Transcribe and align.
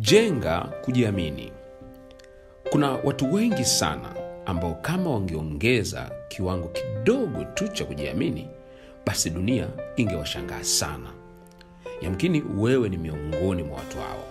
jenga 0.00 0.60
kujiamini. 0.84 1.52
Kuna 2.70 2.90
watu 2.90 3.34
wengi 3.34 3.64
sana 3.64 4.14
ambao 4.46 4.74
kama 4.74 5.10
wangeongeza 5.10 6.10
kiwango 6.28 6.68
kidogo 6.68 7.44
tu 7.44 7.68
cha 7.68 7.84
kujiamini 7.84 8.48
basi 9.06 9.30
dunia 9.30 9.68
ingewashangaa 9.96 10.64
sana. 10.64 11.10
Yamkini 12.02 12.42
wewe 12.58 12.88
ni 12.88 12.96
miongoni 12.96 13.62
mwa 13.62 13.76
watu 13.78 13.96
hao. 13.98 14.24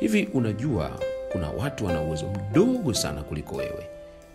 Hivi 0.00 0.28
unajua 0.34 0.90
kuna 1.32 1.50
watu 1.50 1.86
wana 1.86 2.00
uwezo 2.02 2.26
mdogo 2.26 2.94
sana 2.94 3.22
kuliko 3.22 3.56
wewe 3.56 3.86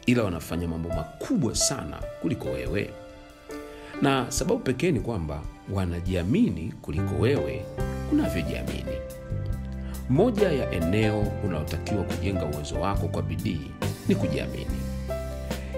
ila 0.06 0.24
wanafanya 0.24 0.68
mambo 0.68 0.90
makubwa 0.90 1.56
sana 1.56 1.98
kuliko 2.22 2.50
wewe. 2.50 2.90
Na 4.02 4.26
sababu 4.32 4.60
pekee 4.60 4.92
ni 4.92 5.00
kwamba 5.00 5.42
wanajiamini 5.74 6.74
kuliko 6.82 7.16
wewe 7.16 7.66
unavyojiamini 8.12 8.98
moja 10.10 10.52
ya 10.52 10.72
eneo 10.72 11.20
unaotakiwa 11.44 12.04
kujenga 12.04 12.46
uwezo 12.46 12.76
wako 12.80 13.08
kwa 13.08 13.22
bidii 13.22 13.72
ni 14.08 14.16
kujiamini. 14.16 14.78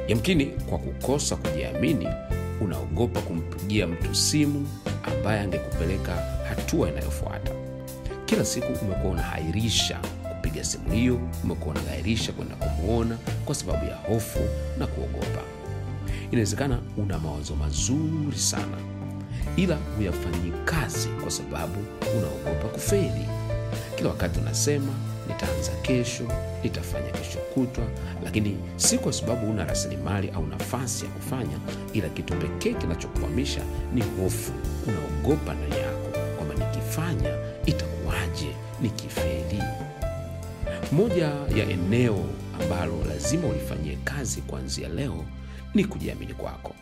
Yamkini 0.08 0.46
kwa 0.46 0.78
kukosa 0.78 1.36
kujiamini 1.36 2.08
unaogopa 2.62 3.22
kumpigia 3.22 3.88
mtu 3.88 4.16
simu 4.16 4.68
ambaye 5.04 5.40
angekupeleka 5.42 6.16
hatua 6.50 6.90
inayofuata. 6.90 7.52
Kila 8.26 8.46
siku 8.46 8.86
umekuwa 8.86 9.14
unahairisha 9.14 10.00
kupiga 10.30 10.64
simu 10.64 10.92
hiyo 10.92 11.20
umekuwa 11.44 11.76
unahairisha 11.76 12.32
kwenda 12.32 12.56
kumwona 12.56 13.18
kwa 13.46 13.56
sababu 13.56 13.86
ya 13.86 13.96
hofu 13.96 14.40
na 14.80 14.88
kuogopa. 14.88 15.42
Inawezekana 16.32 16.80
una 16.98 17.20
mawazo 17.20 17.56
mazuri 17.56 18.38
sana 18.38 18.78
ila 19.56 19.78
huyafanyii 19.98 20.54
kazi 20.66 21.08
kwa 21.08 21.32
sababu 21.32 21.76
unaogopa 22.18 22.68
kufeli 22.68 23.26
kila 24.02 24.14
wakati 24.14 24.40
unasema 24.40 24.94
nitaanza 25.28 25.72
kesho 25.82 26.24
nitafanya 26.64 27.10
kesho 27.12 27.40
kutwa 27.54 27.84
lakini 28.24 28.58
si 28.76 28.98
kwa 28.98 29.14
sababu 29.14 29.50
una 29.52 29.66
rasilimali 29.66 30.30
au 30.30 30.48
nafasi 30.48 31.06
ya 31.06 31.12
kufanya 31.12 31.58
ila 31.94 32.10
kitu 32.10 32.34
pekee 32.34 32.74
kinachokwamisha 32.74 33.62
ni 33.94 34.02
hofu. 34.02 34.52
Unaogopa 34.88 35.54
ndani 35.54 35.82
yako 35.82 36.20
kwamba 36.38 36.56
nikifanya 36.66 37.38
itakuwaje 37.66 38.48
nikifeli. 38.82 39.64
Moja 40.92 41.26
ya 41.56 41.70
eneo 41.70 42.26
ambalo 42.62 42.94
lazima 43.10 43.48
ulifanyie 43.48 43.98
kazi 44.04 44.42
kuanzia 44.42 44.90
leo 44.90 45.26
ni 45.74 45.86
kujiamini 45.86 46.34
kwako. 46.34 46.76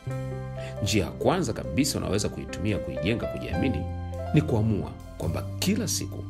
Njia 0.83 1.03
ya 1.05 1.11
kwanza 1.11 1.53
kabisa 1.53 1.97
unaweza 1.97 2.29
kuitumia 2.29 2.77
kuijenga 2.77 3.25
kujiamini 3.27 3.81
ni 4.33 4.41
kuamua 4.41 4.91
kwamba 5.17 5.43
kila 5.59 5.87
siku 5.87 6.23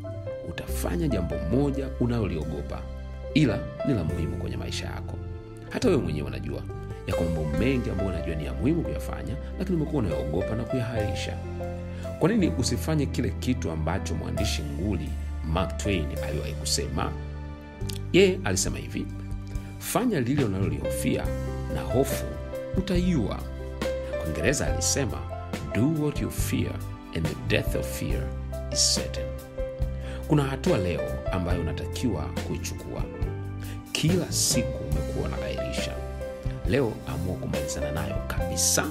utafanya 0.50 1.08
jambo 1.08 1.36
moja 1.52 1.88
unaloliogopa 2.00 2.82
ila 3.34 3.60
ni 3.88 3.94
la 3.94 4.04
muhimu 4.04 4.38
kwenye 4.38 4.58
maisha 4.58 4.86
yako. 4.86 5.16
Hata 5.70 5.88
wewe 5.88 6.02
mwenyewe 6.02 6.28
unajua 6.28 6.62
yako 7.08 7.24
mambo 7.24 7.58
mengi 7.58 7.90
ambayo 7.90 8.10
unajua 8.10 8.36
ni 8.36 8.46
ya 8.46 8.54
muhimu 8.54 8.82
kuyafanya 8.82 9.36
lakini 9.60 9.78
umekuwa 9.78 10.04
unayaogopa 10.04 10.56
na 10.56 10.64
kuyahairisha. 10.64 11.38
Kwa 12.20 12.30
nini 12.30 12.52
usifanye 12.60 13.06
kile 13.06 13.30
kitu 13.30 13.72
ambacho 13.72 14.16
mwandishi 14.16 14.62
nguli 14.64 15.10
mark 15.48 15.78
twain 15.78 16.06
aliwahi 16.28 16.54
kusema? 16.54 17.12
Yeye 18.14 18.40
alisema 18.44 18.78
hivi 18.78 19.06
fanya 19.80 20.22
lile 20.22 20.44
unalolihofia 20.46 21.26
na 21.76 21.82
hofu 21.82 22.26
utaiua. 22.78 23.40
Kwa 24.36 24.44
alisema 24.68 25.18
do 25.76 26.04
what 26.04 26.22
you 26.22 26.32
fear 26.32 26.74
and 27.16 27.28
the 27.28 27.36
death 27.48 27.76
of 27.76 28.00
fear 28.00 28.24
is 28.74 28.96
certain 28.96 29.26
kuna 30.30 30.44
hatua 30.44 30.78
leo 30.78 31.02
ambayo 31.32 31.62
unatakiwa 31.62 32.22
kuichukua. 32.48 33.04
Kila 33.92 34.32
siku 34.32 34.84
umekuwa 34.92 35.28
unagairisha 35.28 35.92
leo 36.68 36.94
amua 37.08 37.36
kumalizana 37.36 37.92
nayo 37.92 38.16
kabisa. 38.28 38.86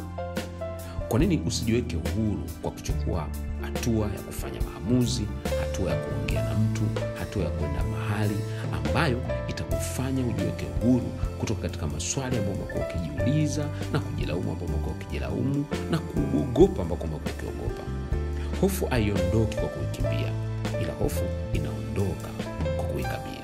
Kwa 1.09 1.19
nini 1.19 1.43
usijiweke 1.47 1.97
huru 1.97 2.43
kwa 2.62 2.71
kuchukua 2.71 3.26
hatua 3.62 4.06
ya 4.06 4.21
kufanya 4.26 4.60
maamuzi 4.60 5.22
hatua 5.60 5.91
ya 5.91 5.97
kuongea 5.97 6.43
na 6.44 6.54
mtu 6.59 6.82
hatua 7.19 7.44
ya 7.44 7.50
kwenda 7.50 7.84
mahali 7.84 8.37
ambayo 8.72 9.20
itakufanya 9.49 10.26
ujiweke 10.26 10.66
uhuru 10.82 11.06
kutoka 11.41 11.62
katika 11.62 11.87
maswali 11.87 12.37
ambayo 12.38 12.56
umekuwa 12.56 12.84
ukijiuliza 12.88 13.65
na 13.93 13.99
kujilaumu 13.99 14.53
ambao 14.53 14.69
umekuwa 14.69 14.94
ukijilaumu 14.94 15.65
na 15.91 15.99
kuogopa 15.99 16.82
ambako 16.82 17.05
umekuwa 17.05 17.32
ukiogopa. 17.34 17.82
Hofu 18.60 18.87
haiondoki 18.87 19.56
kwa 19.56 19.69
kuikimbia 19.69 20.47
ila 20.83 20.93
hofu 20.93 21.25
inaondoka 21.53 22.29
kwa 22.77 22.84
kuikabili. 22.84 23.39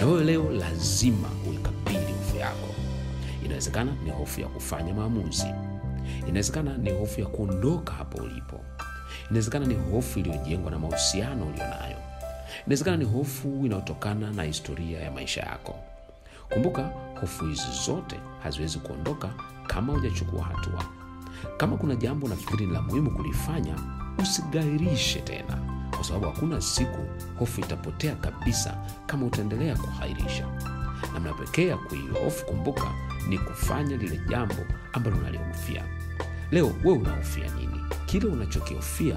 Na 0.00 0.06
wewe 0.06 0.24
leo 0.24 0.50
lazima 0.50 1.28
uikabili 1.50 2.12
hofu 2.12 2.36
yako. 2.36 2.74
Inawezekana 3.44 3.92
ni 4.04 4.10
hofu 4.10 4.40
ya 4.40 4.48
kufanya 4.48 4.94
maamuzi. 4.94 5.46
Inawezekana 6.28 6.76
ni 6.78 6.90
hofu 6.90 7.20
ya 7.20 7.26
kuondoka 7.26 7.92
hapo 7.92 8.22
ulipo. 8.22 8.60
Inawezekana 9.30 9.66
ni 9.66 9.74
hofu 9.74 10.18
iliyojengwa 10.18 10.70
na 10.70 10.78
mahusiano 10.78 11.46
ulionayo 11.46 11.96
inawezekana 12.66 12.96
ni 12.96 13.04
hofu 13.04 13.48
inayotokana 13.66 14.30
na 14.30 14.42
historia 14.42 15.00
ya 15.00 15.10
maisha 15.10 15.40
yako. 15.40 15.74
Kumbuka 16.52 16.90
hofu 17.20 17.44
hizi 17.44 17.66
zote 17.86 18.16
haziwezi 18.42 18.78
kuondoka 18.78 19.30
kama 19.66 19.92
hujachukua 19.92 20.44
hatua. 20.44 20.84
Kama 21.56 21.76
kuna 21.76 21.94
jambo 21.96 22.28
nafikiri 22.28 22.66
ni 22.66 22.72
la 22.72 22.82
muhimu 22.82 23.10
kulifanya 23.10 23.74
usigairishe 24.18 25.20
tena 25.20 25.58
sababu 26.06 26.26
hakuna 26.26 26.60
siku 26.60 26.98
hofu 27.38 27.60
itapotea 27.60 28.14
kabisa 28.14 28.76
kama 29.06 29.26
utaendelea 29.26 29.76
kuhairisha. 29.76 30.46
Namna 31.14 31.32
pekee 31.32 31.66
ya 31.66 31.76
kuihofu 31.76 32.46
kumbuka 32.46 32.84
ni 33.28 33.38
kufanya 33.38 33.96
lile 33.96 34.20
jambo 34.28 34.54
ambalo 34.92 35.16
unalihofia. 35.16 35.84
Leo 36.50 36.72
wewe 36.84 36.98
unahofia 36.98 37.44
nini? 37.58 37.80
Kile 38.06 38.26
unachokihofia 38.26 39.16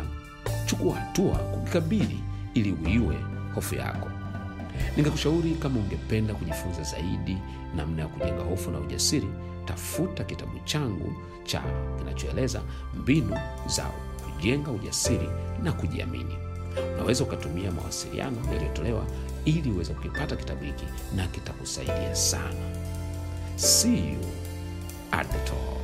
chukua 0.66 0.96
hatua 0.96 1.36
kukikabili 1.38 2.20
ili 2.54 2.72
uiwe 2.72 3.18
hofu 3.56 3.76
yako. 3.76 4.10
Ningekushauri 4.98 5.52
kama 5.52 5.80
ungependa 5.80 6.34
kujifunza 6.34 6.84
zaidi 6.84 7.38
namna 7.76 8.02
ya 8.02 8.08
kujenga 8.08 8.42
hofu 8.44 8.72
na 8.72 8.80
ujasiri 8.80 9.28
tafuta 9.66 10.24
kitabu 10.24 10.60
changu 10.66 11.14
cha 11.44 11.62
kinachoeleza 11.98 12.62
mbinu 13.02 13.38
za 13.68 13.84
kujenga 13.86 14.72
ujasiri 14.72 15.30
na 15.64 15.72
kujiamini 15.72 16.38
unaweza 16.94 17.24
ukatumia 17.24 17.72
mawasiliano 17.72 18.38
yaliyotolewa 18.54 19.06
ili 19.46 19.72
uweze 19.72 19.94
kukipata 19.94 20.36
kitabu 20.36 20.64
hiki 20.64 20.86
na 21.16 21.28
kitakusaidia 21.28 22.16
sana. 22.16 22.76
See 23.56 23.98
you 23.98 24.20
at 25.12 25.28
the 25.32 25.40
top 25.50 25.80